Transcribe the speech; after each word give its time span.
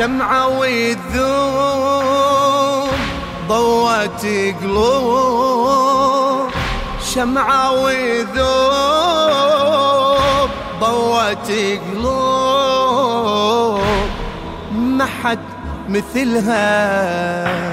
الشمعة 0.00 0.48
والذوب 0.58 2.00
ضوت 3.48 4.26
قلوب. 4.62 6.48
شمعة 7.14 7.72
ويذوب 7.72 8.40
ضوت 10.80 11.50
قلوب. 11.92 13.80
ما 14.72 15.06
حد 15.22 15.38
مثلها. 15.88 17.69